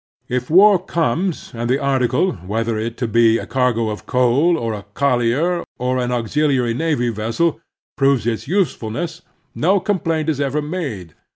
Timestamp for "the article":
1.69-2.31